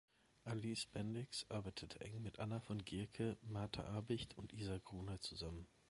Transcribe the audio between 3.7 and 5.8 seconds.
Abicht und Isa Gruner zusammen.